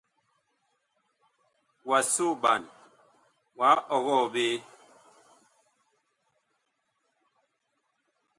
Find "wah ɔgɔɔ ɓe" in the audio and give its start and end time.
3.57-4.45